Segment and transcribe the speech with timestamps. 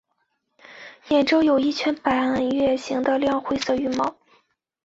[1.09, 4.15] 眼周有一圈半月形的亮灰色羽毛。